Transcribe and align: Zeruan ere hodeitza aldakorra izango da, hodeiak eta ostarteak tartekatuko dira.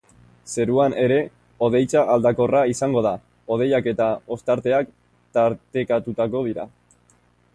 Zeruan 0.51 0.93
ere 1.01 1.17
hodeitza 1.65 2.01
aldakorra 2.13 2.63
izango 2.71 3.03
da, 3.07 3.11
hodeiak 3.55 3.91
eta 3.93 4.09
ostarteak 4.37 4.91
tartekatuko 5.39 6.45
dira. 6.51 6.69